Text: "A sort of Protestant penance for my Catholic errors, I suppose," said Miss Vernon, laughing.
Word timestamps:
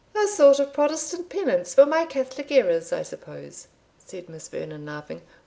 "A 0.17 0.25
sort 0.25 0.57
of 0.57 0.73
Protestant 0.73 1.29
penance 1.29 1.75
for 1.75 1.85
my 1.85 2.07
Catholic 2.07 2.51
errors, 2.51 2.91
I 2.91 3.03
suppose," 3.03 3.67
said 3.99 4.29
Miss 4.29 4.47
Vernon, 4.47 4.83
laughing. 4.83 5.21